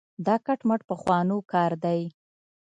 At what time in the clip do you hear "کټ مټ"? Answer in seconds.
0.45-0.81